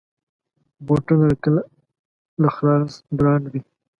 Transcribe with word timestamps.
بوټونه 0.85 1.27
کله 1.43 1.61
له 2.41 2.49
خاص 2.55 2.91
برانډ 3.17 3.45
وي. 3.51 3.61